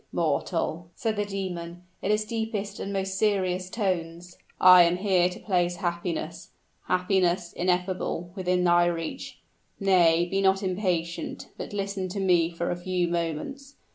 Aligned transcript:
"Mortal," 0.11 0.89
said 0.95 1.15
the 1.15 1.25
demon, 1.27 1.83
in 2.01 2.09
his 2.09 2.25
deepest 2.25 2.79
and 2.79 2.91
most 2.91 3.19
serious 3.19 3.69
tones, 3.69 4.35
"I 4.59 4.81
am 4.81 4.97
here 4.97 5.29
to 5.29 5.39
place 5.39 5.75
happiness 5.75 6.49
happiness 6.87 7.53
ineffable 7.53 8.31
within 8.35 8.63
thy 8.63 8.85
reach. 8.87 9.37
Nay, 9.79 10.25
be 10.25 10.41
not 10.41 10.63
impatient: 10.63 11.49
but 11.55 11.71
listen 11.71 12.09
to 12.09 12.19
me 12.19 12.49
for 12.49 12.71
a 12.71 12.75
few 12.75 13.07
moments. 13.09 13.75